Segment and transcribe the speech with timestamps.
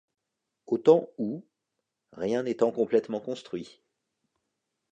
[0.65, 1.43] Aux temps où,
[2.13, 3.83] rien n’étant complètement construit